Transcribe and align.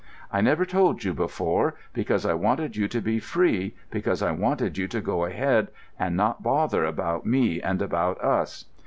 I 0.33 0.41
never 0.41 0.65
told 0.65 1.03
you 1.03 1.13
before, 1.13 1.75
because 1.93 2.25
I 2.25 2.33
wanted 2.33 2.75
you 2.75 2.87
to 2.87 2.99
be 2.99 3.19
free, 3.19 3.75
because 3.91 4.23
I 4.23 4.31
wanted 4.31 4.75
you 4.75 4.87
to 4.87 4.99
go 4.99 5.25
ahead 5.25 5.67
and 5.99 6.17
not 6.17 6.41
bother 6.41 6.83
about 6.83 7.23
me 7.23 7.61
and 7.61 7.83
about 7.83 8.19
us. 8.19 8.65